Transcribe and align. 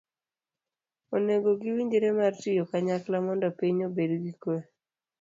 onego 1.15 1.49
giwinjre 1.61 2.09
mar 2.19 2.33
tiyo 2.41 2.63
kanyakla 2.71 3.17
mondo 3.25 3.47
piny 3.59 3.79
obed 3.87 4.11
gi 4.23 4.33
kwe. 4.41 4.57